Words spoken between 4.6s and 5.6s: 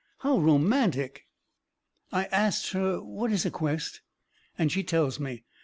she tells me.